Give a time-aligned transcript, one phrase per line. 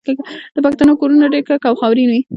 [0.53, 2.21] د پښتنو کورونه ډیر کلک او خاورین وي.